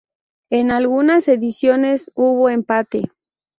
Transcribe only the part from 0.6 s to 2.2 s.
algunas ediciones